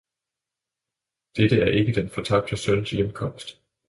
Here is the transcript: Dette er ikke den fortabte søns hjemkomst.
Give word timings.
Dette 1.37 1.59
er 1.61 1.67
ikke 1.71 1.93
den 1.93 2.09
fortabte 2.09 2.57
søns 2.57 2.91
hjemkomst. 2.91 3.61